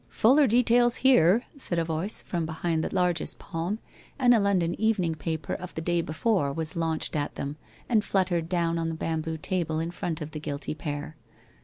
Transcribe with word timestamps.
'Fuller 0.09 0.47
details 0.47 0.95
here!' 1.05 1.43
said 1.57 1.77
a 1.77 1.85
voice 1.85 2.23
from 2.23 2.43
behind 2.47 2.83
the 2.83 2.91
largest 2.91 3.37
palm 3.37 3.77
and 4.17 4.33
a 4.33 4.39
London 4.39 4.73
evening 4.81 5.13
paper 5.13 5.53
of 5.53 5.75
the 5.75 5.81
day 5.81 6.01
be 6.01 6.11
fore 6.13 6.51
was 6.51 6.75
launched 6.75 7.15
at 7.15 7.35
them 7.35 7.55
and 7.87 8.03
fluttered 8.03 8.49
down 8.49 8.79
on 8.79 8.89
the 8.89 8.95
bamboo 8.95 9.37
table 9.37 9.79
in 9.79 9.91
front 9.91 10.19
of 10.19 10.31
the 10.31 10.39
guilty 10.39 10.73
pair. 10.73 11.17